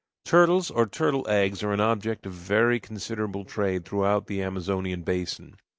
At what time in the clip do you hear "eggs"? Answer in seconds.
1.29-1.61